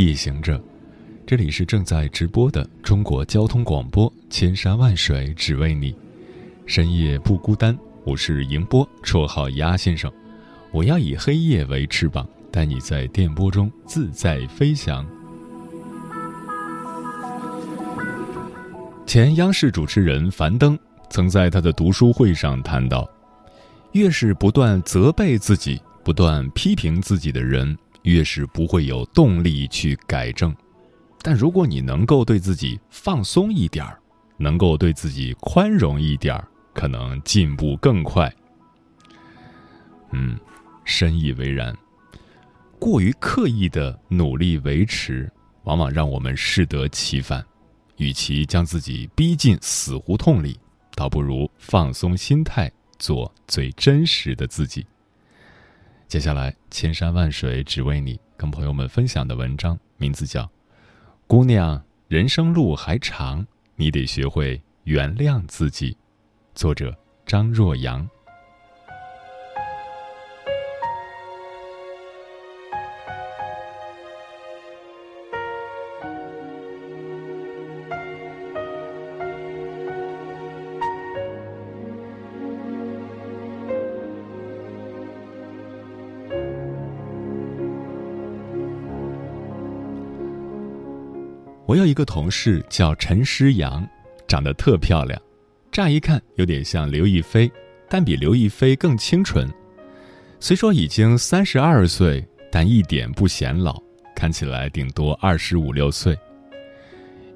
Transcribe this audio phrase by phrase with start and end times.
[0.00, 0.58] 夜行者，
[1.26, 5.94] 这里是正在直播的中国交通广播，千山万水只为你，
[6.64, 7.78] 深夜不孤单。
[8.04, 10.10] 我是迎波，绰号鸭先生。
[10.72, 15.06] 我要以黑夜为翅膀，带你在电波中自在飞翔。
[19.06, 20.78] 前央视主持人樊登
[21.10, 23.06] 曾在他的读书会上谈到：
[23.92, 27.76] 越是不断责备自己、不断批评自己的人。
[28.02, 30.54] 越是不会有动力去改正，
[31.22, 33.98] 但如果你能够对自己放松一点儿，
[34.36, 38.32] 能够对自己宽容一点儿，可能进步更快。
[40.12, 40.38] 嗯，
[40.84, 41.76] 深以为然。
[42.78, 45.30] 过于刻意的努力维持，
[45.64, 47.44] 往往让我们适得其反。
[47.98, 50.58] 与其将自己逼进死胡同里，
[50.96, 54.86] 倒不如放松心态，做最真实的自己。
[56.10, 60.42] 接下来，千山万水只为你，跟朋友们分享的文章名字叫
[61.28, 65.92] 《姑娘，人生路还长，你得学会原谅自己》，
[66.52, 66.92] 作者
[67.24, 68.10] 张若阳。
[91.70, 93.88] 我有一个同事叫陈诗阳，
[94.26, 95.22] 长得特漂亮，
[95.70, 97.48] 乍一看有点像刘亦菲，
[97.88, 99.48] 但比刘亦菲更清纯。
[100.40, 103.80] 虽说已经三十二岁，但一点不显老，
[104.16, 106.18] 看起来顶多二十五六岁。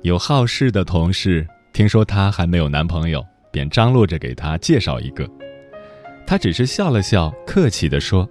[0.03, 5.31] 有好事的同事听说她还没有男朋友，便张罗着给她介绍一个。
[6.27, 8.29] 她只是笑了笑，客气地说：“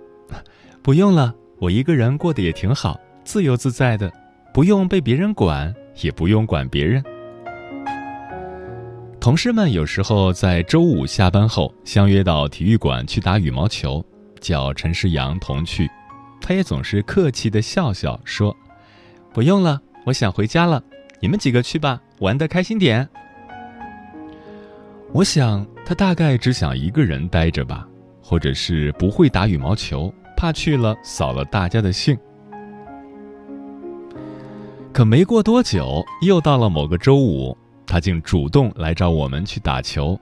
[0.84, 4.12] 不用了，我一个人过得也挺好，自由自在的，
[4.54, 7.04] 不用被别人管。”也不用管别人。
[9.20, 14.04] 同事们有时候在周五下班后相约到体育馆去打羽毛球，
[14.42, 15.90] 叫陈诗阳同去，
[16.42, 18.54] 他也总是客气的笑笑说
[19.34, 20.84] ：“不用了，我想回家了，
[21.22, 23.08] 你们几个去吧，玩的开心点。”
[25.14, 27.88] 我想他大概只想一个人待着吧，
[28.22, 32.18] 或者是不会打羽毛球，怕去了扫了大家的兴。
[34.94, 40.18] 可没过多久，又到了某个周五，他竟主动来找我们去打球。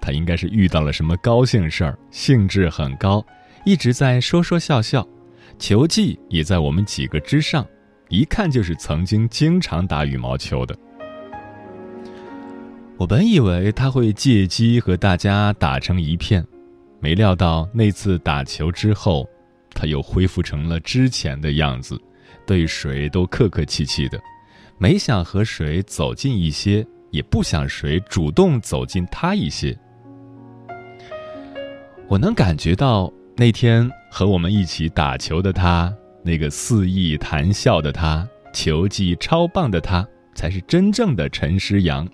[0.00, 3.24] 他应该是遇到了什么高兴事儿，兴致很高，
[3.64, 5.04] 一直在说说笑笑，
[5.58, 7.66] 球技也在我们几个之上，
[8.08, 10.78] 一看就是曾经经常打羽毛球的。
[12.96, 16.46] 我本以为他会借机和大家打成一片，
[17.00, 19.28] 没料到那次打球之后，
[19.74, 22.00] 他又恢复成了之前的样子。
[22.46, 24.20] 对谁都客客气气的，
[24.78, 29.76] 没想和谁走近一些，也不想谁主动走近他一些。
[32.08, 35.92] 我能感觉到那天和我们一起打球的他，
[36.22, 42.08] 那个肆意谈笑的他，球技超棒的他，才是真正的陈诗阳。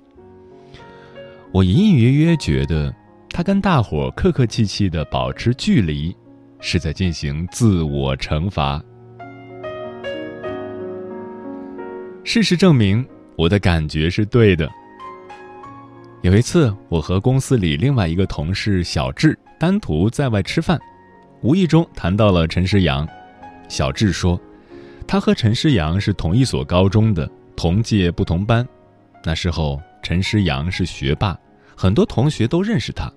[1.53, 2.95] 我隐隐约约觉得，
[3.29, 6.17] 他跟大伙客客气气的保持距离，
[6.59, 8.83] 是在进行自我惩罚。
[12.25, 13.05] 事实证明，
[13.37, 14.71] 我的感觉是对的。
[16.21, 20.79] 有一次，我和公司里另外一个同事小智单独在外吃饭，
[21.41, 23.07] 无意中谈到了陈诗阳。
[23.69, 24.41] 小智说，
[25.07, 28.67] 他和陈诗阳是同一所高中的，同届不同班。
[29.25, 31.37] 那时候，陈诗阳是学霸，
[31.77, 33.13] 很多同学都认识他。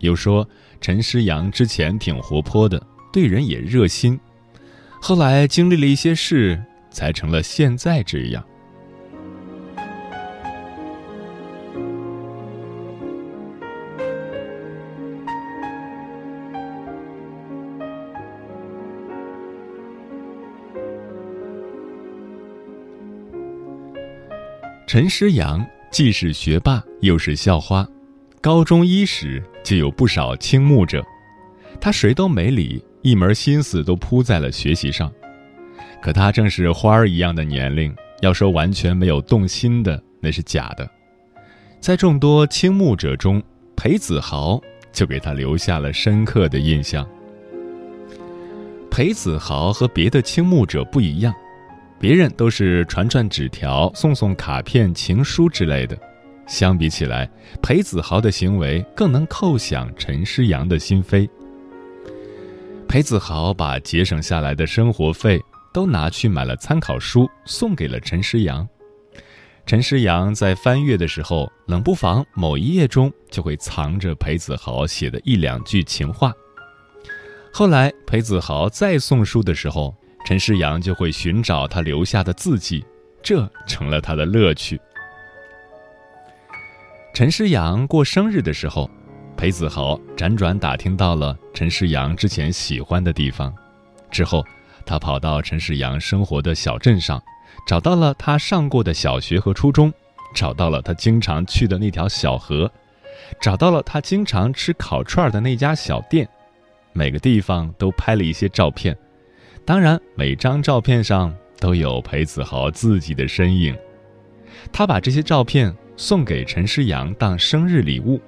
[0.00, 0.46] 又说，
[0.82, 2.80] 陈诗阳之前挺活泼的，
[3.10, 4.20] 对人也热心。
[5.00, 8.44] 后来经历了一些事，才成了现在这样。
[24.92, 27.86] 陈诗阳既是学霸又是校花，
[28.40, 31.00] 高中一时就有不少倾慕者。
[31.80, 35.08] 他谁都没理，一门心思都扑在了学习上。
[36.02, 40.90] 可他正是花儿一样的年龄，要说完全没有动心的，那是假的。
[41.78, 43.40] 在众多倾慕者中，
[43.76, 44.60] 裴子豪
[44.90, 47.08] 就给他留下了深刻的印象。
[48.90, 51.32] 裴子豪和别的倾慕者不一样，
[52.00, 55.94] 别人都是传传纸条、送送卡片、情书之类的，
[56.46, 57.30] 相比起来，
[57.60, 61.28] 裴子豪的行为更能扣响陈诗阳的心扉。
[62.88, 65.38] 裴子豪把节省下来的生活费
[65.74, 68.66] 都拿去买了参考书，送给了陈诗阳。
[69.66, 76.32] 陈诗阳在翻阅的时候，冷不防某一页中就会藏着裴子豪写的一两句情话。
[77.52, 79.94] 后来裴子豪再送书的时候，
[80.24, 82.84] 陈世阳就会寻找他留下的字迹，
[83.22, 84.80] 这成了他的乐趣。
[87.12, 88.88] 陈世阳过生日的时候，
[89.36, 93.52] 裴子豪辗转打听到了陈世阳之前喜欢的地方，
[94.10, 94.44] 之后
[94.86, 97.20] 他跑到陈世阳生活的小镇上。
[97.66, 99.92] 找到了他上过的小学和初中，
[100.34, 102.70] 找到了他经常去的那条小河，
[103.40, 106.26] 找到了他经常吃烤串的那家小店，
[106.92, 108.96] 每个地方都拍了一些照片，
[109.70, 113.72] 当然每张照片上都有裴子豪自己的身影。
[114.72, 118.20] 他把这些照片送给陈诗阳当生日礼物。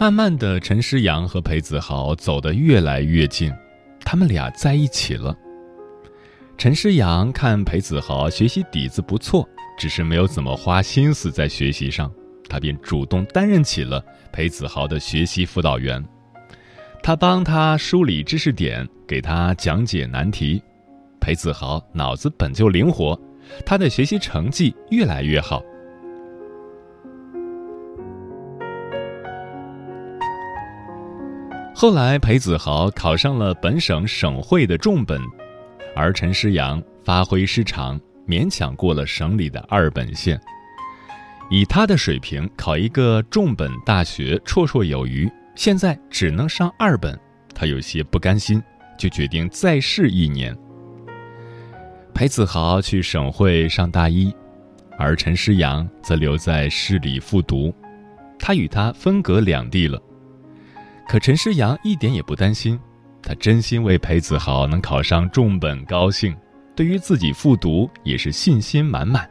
[0.00, 3.52] 慢慢的，陈诗阳和裴子豪走得越来越近，
[4.00, 5.32] 他们俩在一起了。
[6.58, 9.48] 陈诗阳看裴子豪学习底子不错，
[9.78, 12.12] 只是没有怎么花心思在学习上，
[12.48, 16.04] 他便主动担任起了裴子豪的学习辅导员。
[17.06, 20.60] 他帮他梳理知识点，给他讲解难题。
[21.20, 23.16] 裴子豪脑子本就灵活，
[23.64, 25.62] 他的学习成绩越来越好。
[31.76, 35.22] 后来，裴子豪考上了本省省会的重本。
[35.94, 40.40] 而陈诗阳发挥失常，勉强过了省里的二本线。
[41.50, 45.30] 以他的水平，考一个重本大学绰绰有余。
[45.56, 47.18] 现在只能上二本，
[47.52, 48.62] 他有些不甘心，
[48.96, 50.56] 就决定再试一年。
[52.14, 54.32] 裴子豪去省会上大一，
[54.98, 57.74] 而陈诗阳则留在市里复读。
[58.38, 60.00] 他与他分隔两地了。
[61.08, 62.78] 可陈诗阳一点也不担心。
[63.22, 66.36] 他真心为裴子豪能考上重本高兴，
[66.76, 69.28] 对于自己复读也是信心满满。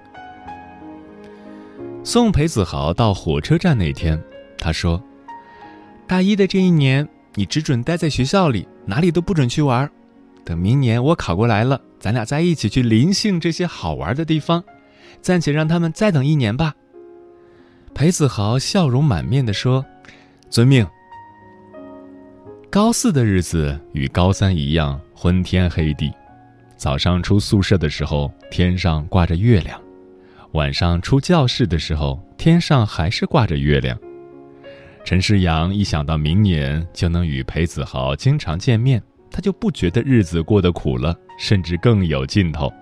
[2.03, 4.21] 送裴子豪到火车站那天，
[4.57, 5.01] 他说
[6.07, 9.89] ：“大一的这一年，你只准待在学校里，哪里都不准去玩。
[10.43, 14.63] 等明年我考过来了，咱俩再一起去临幸这些好玩的地方。
[15.21, 16.75] 暂且让他们再等一年吧。”
[17.95, 19.83] 裴子豪笑容满面地说
[20.51, 20.85] ：“遵命。”
[22.69, 26.11] 高四的日子与高三一样昏天黑地，
[26.75, 29.81] 早上出宿舍的时候天上挂着月亮，
[30.51, 33.97] 晚上出教室的时候天上还是挂着月亮。
[35.05, 38.99] 陈世阳一想到明年就能与裴子豪经常见面，
[39.29, 42.73] 他就不觉得日子过得苦了，甚至更有劲头。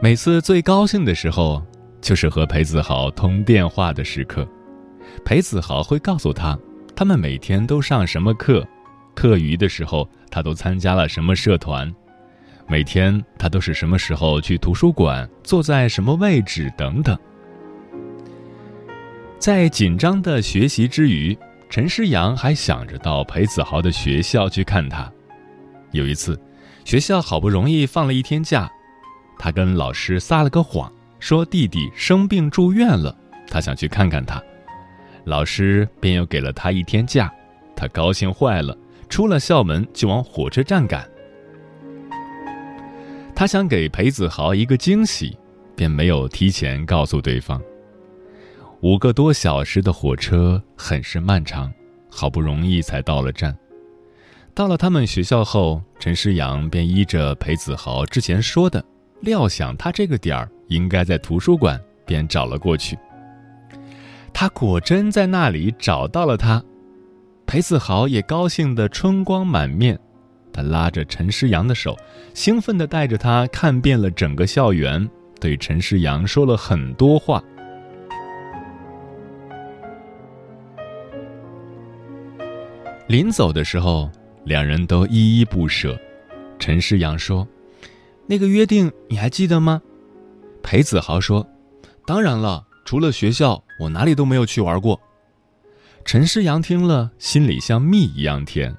[0.00, 1.60] 每次最高兴的时候，
[2.00, 4.46] 就是和裴子豪通电话的时刻，
[5.24, 6.56] 裴子豪会告诉他。
[6.94, 8.64] 他们每天都上什么课？
[9.12, 11.92] 课余的时候，他都参加了什么社团？
[12.68, 15.28] 每天他都是什么时候去图书馆？
[15.42, 16.72] 坐在什么位置？
[16.78, 17.18] 等等。
[19.38, 21.36] 在紧张的学习之余，
[21.68, 25.10] 陈诗阳还想着到裴子豪的学校去看他。
[25.92, 26.38] 有一次，
[26.84, 28.70] 学校好不容易放了一天假，
[29.38, 33.16] 他跟老师撒了个谎，说弟弟生病住院了，
[33.48, 34.42] 他想去看看他。
[35.24, 37.32] 老师便又给了他一天假，
[37.76, 38.76] 他高兴坏了，
[39.08, 41.08] 出了校门就往火车站赶。
[43.34, 45.38] 他想给裴子豪一个惊喜，
[45.76, 47.60] 便没有提前告诉对方。
[48.86, 51.72] 五个多小时的火车很是漫长，
[52.08, 53.52] 好不容易才到了站。
[54.54, 58.84] 到了他们学校后，陈诗阳便依着裴子豪之前说的，
[59.22, 62.96] 料想他这个点儿应该在图书馆，便找了过去。
[64.32, 66.62] 他果真在那里找到了他，
[67.44, 69.98] 裴子豪也高兴得春光满面。
[70.52, 71.96] 他拉着陈诗阳的手，
[72.34, 77.42] 兴奋地带着他看遍了整个校园，对陈诗阳说了很多话。
[83.06, 84.10] 临走的时候，
[84.44, 85.98] 两人都依依不舍。
[86.58, 87.46] 陈诗阳说
[88.26, 89.80] ：“那个约定你还记得吗？”
[90.62, 91.46] 裴子豪说
[92.06, 95.00] ：“当然了。”除了学校，我哪里都没有去玩过。
[96.04, 98.72] 陈诗阳听了，心里像蜜一样甜。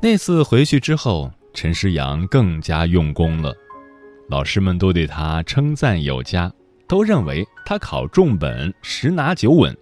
[0.00, 3.54] 那次回去之后，陈诗阳更加用功了，
[4.30, 6.50] 老师们都对他称赞有加，
[6.88, 9.76] 都认为他考重本，十拿九稳。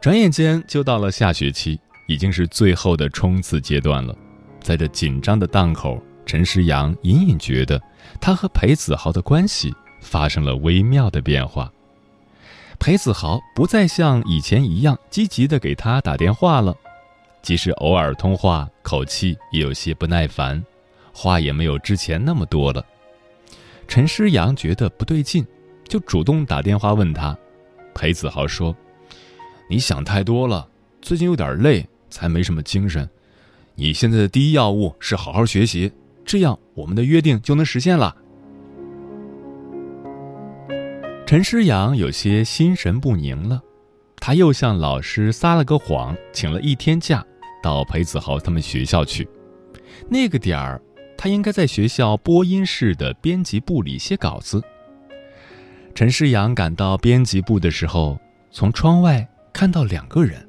[0.00, 4.16] 转眼间就到了下学期，已经是最后的冲刺阶段了。
[4.60, 7.82] 在这紧张的档口，陈诗阳隐隐觉得
[8.20, 11.70] 他和裴子豪的关系发生了微妙的变化。
[12.78, 16.72] 裴子豪不再像以前一样积极的给他打电话了，
[17.42, 20.64] 即使偶尔通话，口气也有些不耐烦，
[21.12, 22.86] 话也没有之前那么多了。
[23.88, 25.44] 陈诗阳觉得不对劲，
[25.88, 27.36] 就主动打电话问他。
[27.94, 28.72] 裴子豪说。
[29.70, 30.66] 你想太多了，
[31.02, 33.08] 最近有点累，才没什么精神。
[33.74, 35.92] 你现在的第一要务是好好学习，
[36.24, 38.16] 这样我们的约定就能实现了。
[41.26, 43.62] 陈诗阳有些心神不宁了，
[44.16, 47.22] 他又向老师撒了个谎，请了一天假，
[47.62, 49.28] 到裴子豪他们学校去。
[50.08, 50.80] 那个点儿，
[51.18, 54.62] 他应该在学校播音室的编辑部里写稿子。
[55.94, 58.18] 陈诗阳赶到编辑部的时候，
[58.50, 59.28] 从窗外。
[59.52, 60.46] 看到两个人，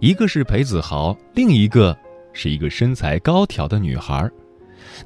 [0.00, 1.96] 一个是裴子豪，另一个
[2.32, 4.30] 是一个身材高挑的女孩。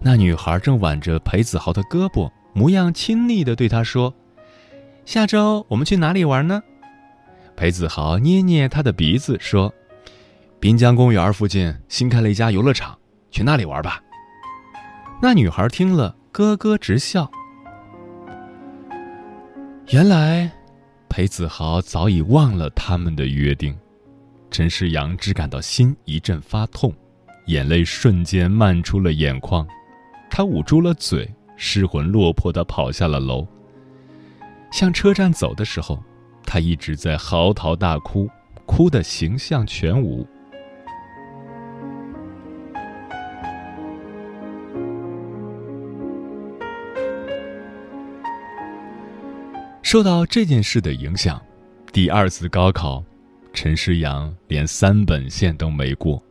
[0.00, 4.14] 那女孩正挽着裴子豪的胳膊，模样亲昵地对他说
[5.04, 6.62] ：“下周我们去哪里玩呢？”
[7.56, 9.72] 裴子豪捏捏她的鼻子说
[10.58, 12.98] ：“滨江公园附近新开了一家游乐场，
[13.30, 14.02] 去那里玩吧。”
[15.22, 17.30] 那女孩听了，咯咯直笑。
[19.88, 20.50] 原来。
[21.10, 23.76] 裴子豪早已忘了他们的约定，
[24.48, 26.94] 陈世阳只感到心一阵发痛，
[27.46, 29.66] 眼泪瞬间漫出了眼眶，
[30.30, 33.44] 他捂住了嘴，失魂落魄地跑下了楼。
[34.70, 36.00] 向车站走的时候，
[36.44, 38.30] 他一直在嚎啕大哭，
[38.64, 40.24] 哭的形象全无。
[49.90, 51.42] 受到这件事的影响，
[51.92, 53.02] 第二次高考，
[53.52, 56.22] 陈诗阳连三本线都没过。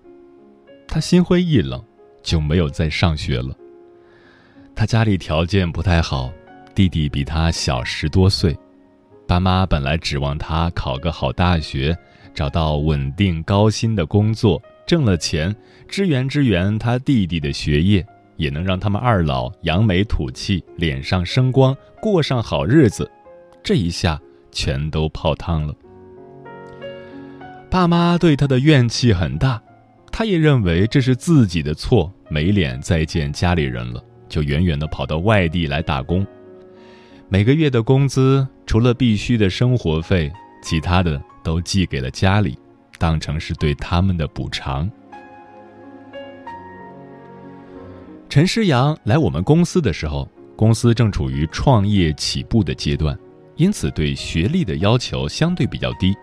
[0.87, 1.83] 他心灰意冷，
[2.23, 3.53] 就没有再上学了。
[4.73, 6.31] 他家里条件不太好，
[6.73, 8.57] 弟弟比他小十多岁，
[9.27, 11.93] 爸妈本来指望他考个好大学，
[12.33, 15.53] 找到稳定高薪的工作，挣了钱
[15.85, 23.11] 支援支援他弟弟的学业，也能让他们二老扬眉吐气，脸上生光，过上好日子。
[23.69, 24.19] 这一下
[24.51, 25.75] 全都泡汤了。
[27.69, 29.61] 爸妈对他的怨气很大，
[30.11, 36.25] 他也认为这是自己的错，没脸再见家里人了，就远远的跑到外地来打工。
[37.27, 40.33] 每个月的工资除了必须的生活费，
[40.63, 42.57] 其他的都寄给了家里，
[42.97, 44.89] 当成是对他们的补偿。
[48.29, 53.15] 陈诗阳来我们公司的时候，公司正处于创业起步的阶段。
[53.59, 56.15] 因此，对学历的要求相对比较低。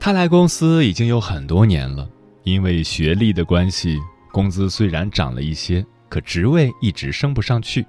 [0.00, 2.08] 他来公司已经有很多年了，
[2.44, 3.98] 因为学历的关系，
[4.32, 7.84] 工资虽然涨了一些，可职位一直升不上去。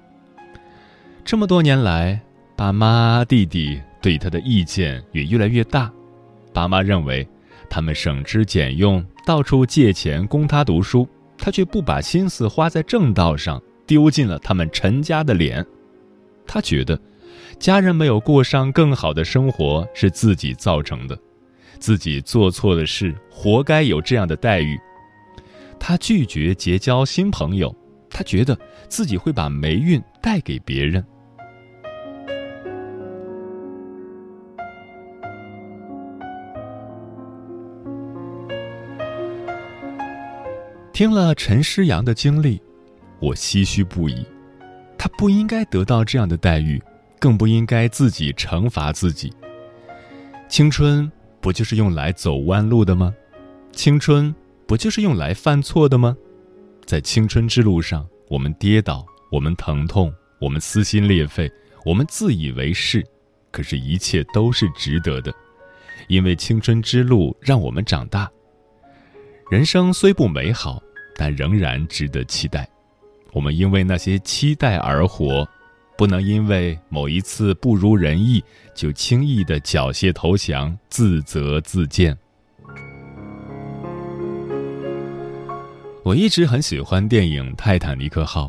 [1.24, 2.20] 这么多年来，
[2.54, 5.90] 爸妈、弟弟对他的意见也越来越大。
[6.52, 7.26] 爸妈认为，
[7.70, 11.08] 他们省吃俭用，到处借钱供他读书，
[11.38, 15.64] 他却不把心思花在正道上，丢尽了他们陈家的脸。
[16.46, 17.00] 他觉得。
[17.60, 21.16] 家人没有过上更好的生活是自己造成的，
[21.78, 24.80] 自己做错了事，活该有这样的待遇。
[25.78, 27.74] 他拒绝结交新朋友，
[28.08, 31.04] 他觉得自己会把霉运带给别人。
[40.94, 42.58] 听了陈诗阳的经历，
[43.20, 44.26] 我唏嘘不已。
[44.96, 46.80] 他不应该得到这样的待遇。
[47.20, 49.32] 更不应该自己惩罚自己。
[50.48, 51.10] 青春
[51.40, 53.14] 不就是用来走弯路的吗？
[53.72, 54.34] 青春
[54.66, 56.16] 不就是用来犯错的吗？
[56.84, 61.48] 在青春之路上，我们跌倒，我们疼痛，我们撕心裂肺，
[61.84, 63.06] 我们自以为是，
[63.52, 65.32] 可是，一切都是值得的，
[66.08, 68.28] 因为青春之路让我们长大。
[69.50, 70.82] 人生虽不美好，
[71.16, 72.68] 但仍然值得期待。
[73.32, 75.46] 我们因为那些期待而活。
[76.00, 78.42] 不能因为某一次不如人意，
[78.74, 82.16] 就轻易的缴械投降、自责自贱。
[86.02, 88.46] 我一直很喜欢电影《泰坦尼克号》，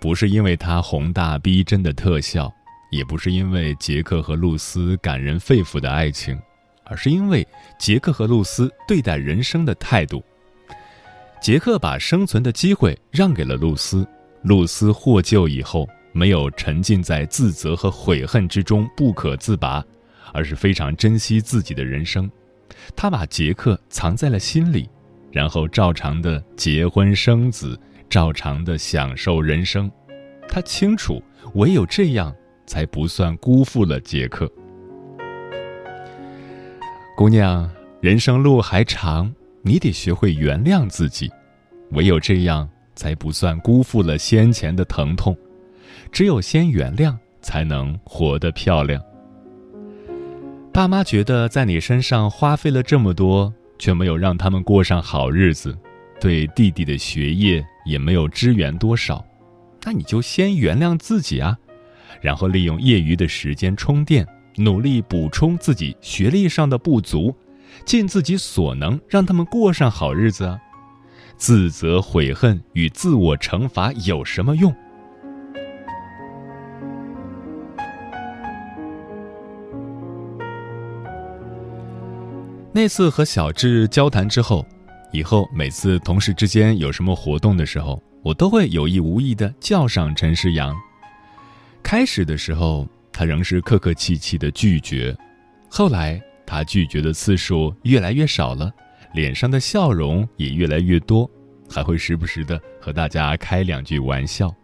[0.00, 2.52] 不是因为它宏大逼真的特效，
[2.90, 6.36] 也不是因为杰克和露丝感人肺腑的爱情，
[6.82, 7.46] 而是因为
[7.78, 10.20] 杰克和露丝对待人生的态度。
[11.40, 14.04] 杰克把生存的机会让给了露丝，
[14.42, 19.84] 露丝获救以后，没有沉浸在自责和悔恨之中不可自拔，
[20.32, 22.30] 而是非常珍惜自己的人生。
[22.94, 24.88] 他把杰克藏在了心里，
[25.30, 29.90] 然后照常的结婚生子，照常的享受人生。
[30.48, 31.22] 他清楚，
[31.54, 32.34] 唯有这样，
[32.66, 34.50] 才不算辜负了杰克。
[37.16, 37.68] 姑娘，
[38.00, 39.32] 人生路还长。
[39.60, 41.28] 你得学会原谅自己，
[41.90, 45.36] 唯有这样才不算辜负了先前的疼痛。
[46.10, 49.02] 只有先原谅，才能活得漂亮。
[50.72, 55.76] 爸妈觉得在你身上花费了这么多，却没有让他们过上好日子，
[56.20, 59.24] 对弟弟的学业也没有支援多少，
[59.84, 61.56] 那你就先原谅自己啊，
[62.20, 67.34] 然后利用业余的时间充电，努力补充自己学历上的不足。
[67.84, 70.58] 尽自己所能，让他们过上好日子啊！
[71.36, 74.74] 自责、悔恨与自我惩罚有什么用？
[82.80, 84.64] 那次和小智交谈之后，
[85.10, 90.76] 以后每次同事之间有什么活动的时候，我都会有意无意的叫上陈世阳。
[91.82, 95.12] 开始的时候，他仍是客客气气的拒绝，
[95.68, 96.22] 后来。
[96.46, 98.72] 他拒绝的次数越来越少了，
[99.12, 101.28] 脸上的笑容也越来越多，
[101.68, 104.54] 还会时不时的和大家开两句玩笑。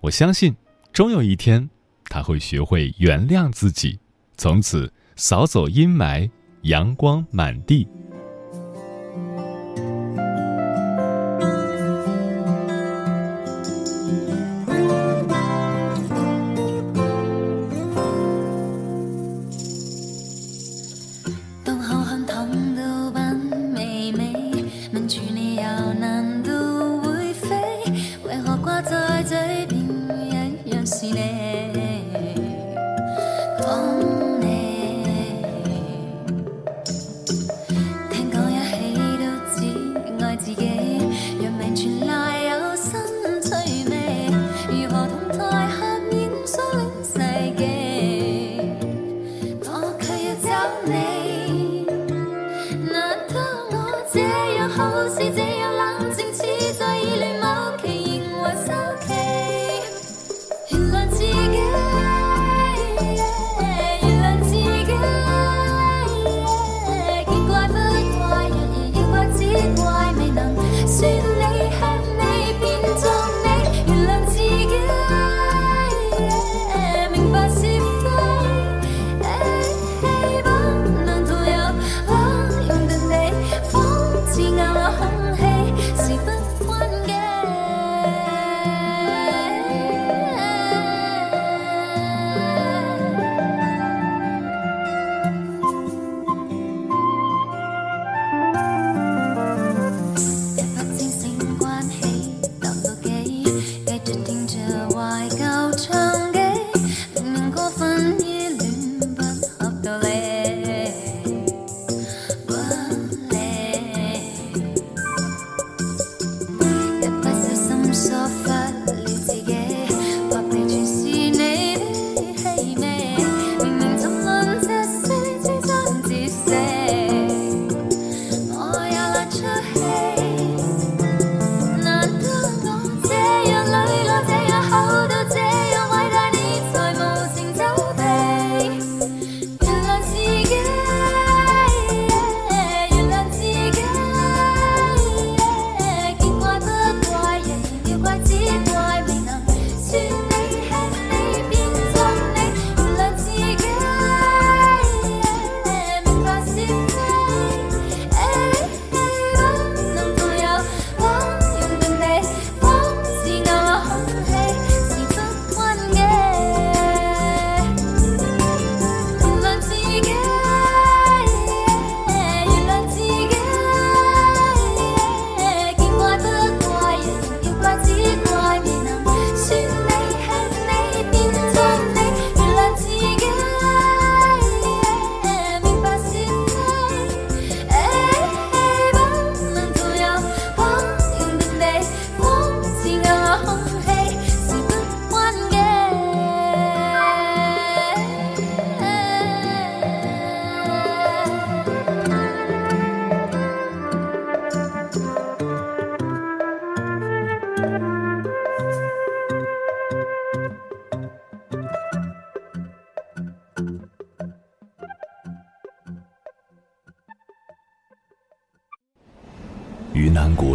[0.00, 0.54] 我相信，
[0.92, 1.68] 终有一天，
[2.04, 3.98] 他会学会原谅自己，
[4.36, 6.30] 从此扫走阴霾，
[6.64, 7.86] 阳光满地。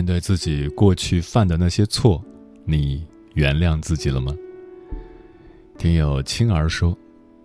[0.00, 2.24] 面对自己过去犯的那些错，
[2.64, 4.34] 你原谅自己了吗？
[5.76, 6.96] 听友青儿说，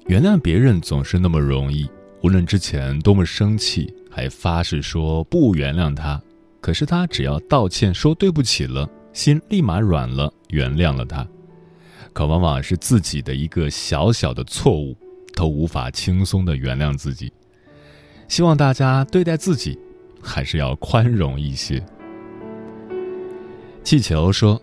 [0.05, 1.85] 原谅别人总是那么容易，
[2.23, 6.21] 无论之前多么生气，还发誓说不原谅他，
[6.61, 11.27] 可是他只要道歉说对不起了，心立马软了，原谅了他。
[12.13, 14.95] 可往往是自己的一个小小的错误，
[15.33, 17.33] 都无法轻松的原谅自己。
[18.29, 19.77] 希望大家对待自己，
[20.21, 21.85] 还是要宽容一些。
[23.85, 24.59] 气球说：“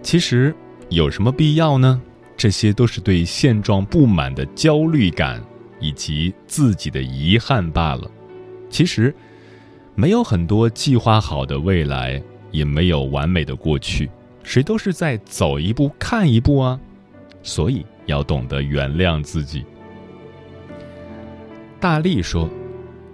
[0.00, 0.54] 其实
[0.90, 2.00] 有什么必要呢？
[2.36, 5.42] 这些都是对现状不满的焦虑感，
[5.80, 8.08] 以及自己的遗憾罢了。
[8.70, 9.12] 其实，
[9.96, 14.08] 没有很多计划好的未来，也没有完美的过去，
[14.44, 16.78] 谁都是在走一步看一步啊。
[17.42, 19.64] 所以要懂得原谅自己。”
[21.80, 22.48] 大力说：“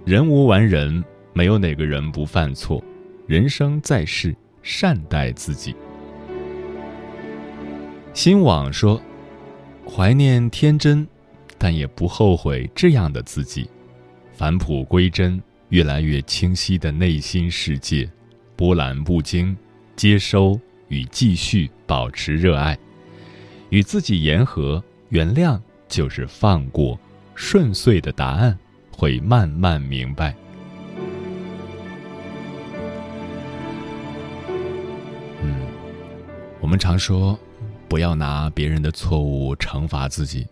[0.05, 2.79] 人无完人，没有哪个人不犯错。
[3.25, 4.35] 人生在世。”
[4.67, 5.73] 善待自己。
[8.13, 9.01] 新网说
[9.89, 11.07] ：“怀念天真，
[11.57, 13.69] 但也不后悔这样的自己。
[14.33, 18.09] 返璞归真，越来越清晰的内心世界，
[18.57, 19.55] 波澜不惊，
[19.95, 22.77] 接收与继续保持热爱，
[23.69, 26.99] 与自己言和，原谅就是放过。
[27.35, 28.57] 顺遂的答案
[28.91, 30.35] 会慢慢明白。”
[36.67, 37.39] 我们常说，
[37.87, 40.45] 不要拿别人的错误惩罚自己。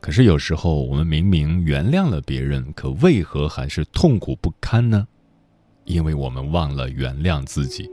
[0.00, 5.06] 可是有时候，我们明明原谅了别人，可为何还是痛苦不堪呢？
[5.84, 7.88] 因为我们忘了原谅自己。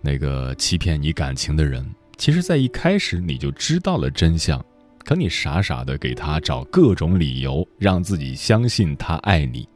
[0.00, 1.84] 那个欺骗你感情的人，
[2.16, 4.64] 其实在一开始你就知道了真相，
[5.04, 9.68] 可你傻傻的给他找各种理由，让自己相信他爱你。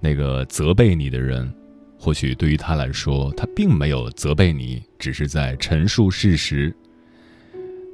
[0.00, 1.50] 那个责备你的人。
[1.98, 6.74] 或许对于他来说，他并没有责备你，只是在陈述事实。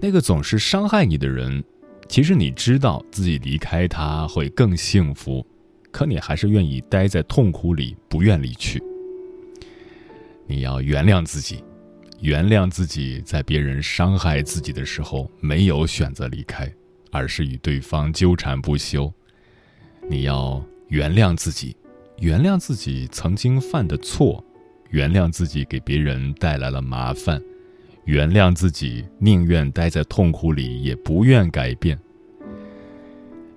[0.01, 1.65] 那个总是伤害你的人，
[2.09, 5.45] 其实你知道自己离开他会更幸福，
[5.91, 8.83] 可你还是愿意待在痛苦里，不愿离去。
[10.47, 11.65] 你要原谅自己，
[12.21, 16.71] 原谅自己在别人伤害自己的时候没有选择离开，
[17.11, 19.11] 而是与对方纠缠不休。
[20.11, 21.75] 你要原谅自己。
[22.19, 24.43] 原谅自己曾经犯的错，
[24.91, 27.43] 原谅自己给别人带来了麻烦，
[28.05, 31.99] 原谅自己宁愿待在痛苦里也不愿改变。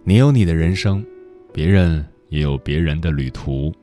[0.04, 1.06] 你有你的人生，
[1.54, 3.74] 别人也有别人的旅途。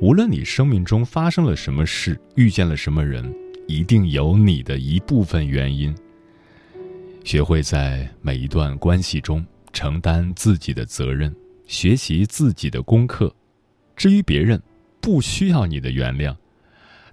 [0.00, 3.34] 无论你生命中发生了什么事，遇见了什么人，
[3.66, 5.94] 一定有你的一部分原因。
[7.24, 11.34] 学会在每一段关系中承担自己的责任，
[11.66, 13.34] 学习自己的功课。
[13.98, 14.62] 至于别人，
[15.00, 16.36] 不需要你的原谅，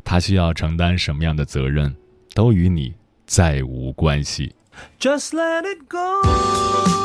[0.04, 1.96] 他需要承担什么样的责任，
[2.36, 2.94] 都与你
[3.26, 4.56] 再无关系。
[5.00, 7.05] Just let it go。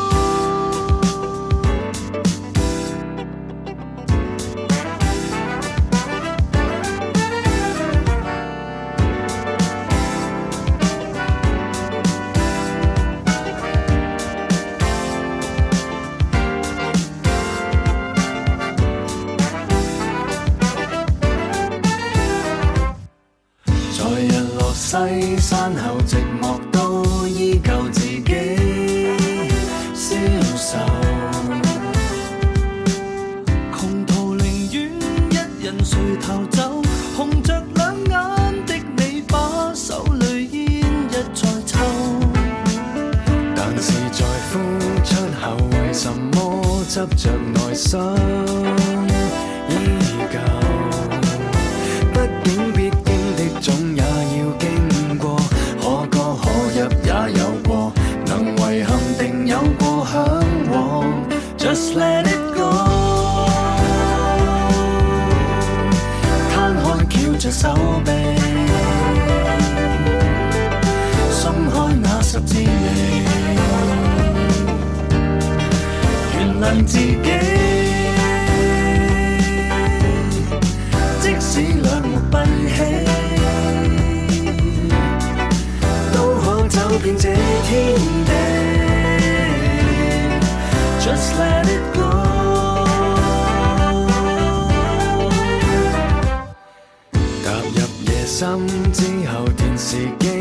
[24.91, 24.97] 西
[25.37, 29.07] 山后寂寞都依旧自己
[29.95, 30.17] 消
[30.57, 30.79] 受，
[33.73, 34.91] 穷途宁愿
[35.31, 36.83] 一人垂头走，
[37.17, 41.23] 红着两眼的你把手里烟一再
[41.65, 41.79] 抽，
[43.55, 44.59] 但是在呼
[45.05, 48.40] 出后为什么执着内心？
[87.17, 87.29] 这
[87.65, 87.95] 天
[88.27, 88.31] 地。
[91.01, 92.11] Just let it go
[97.45, 98.59] 踏入夜深
[98.93, 100.40] 之后电视机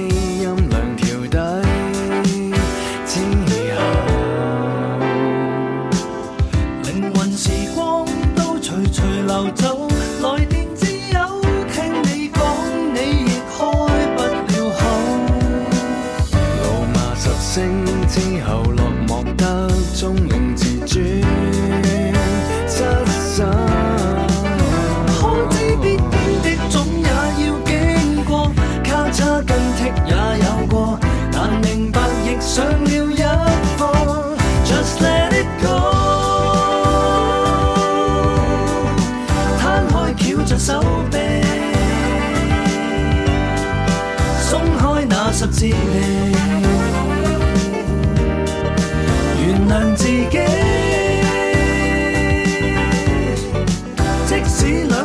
[40.50, 40.82] 著手
[41.12, 41.18] 臂，
[44.50, 45.76] 松开那十字臂，
[49.46, 50.40] 原谅自己，
[54.26, 54.99] 即使。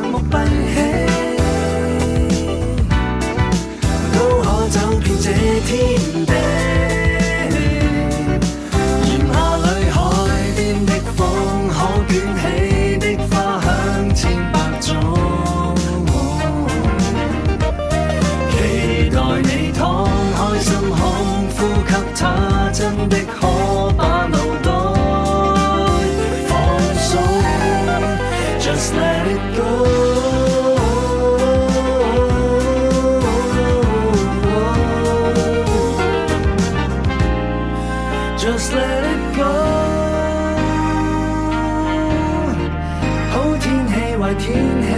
[43.30, 44.42] 好天气坏天
[44.82, 44.88] 气，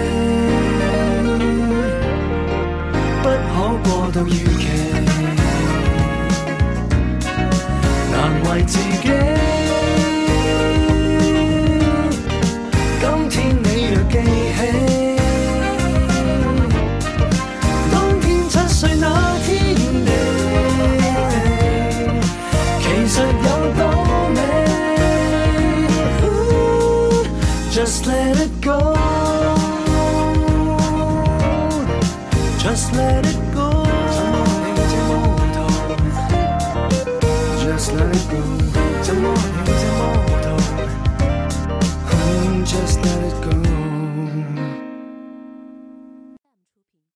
[3.23, 4.65] 不可过度预期，
[8.13, 8.15] 难
[8.63, 9.36] 自己。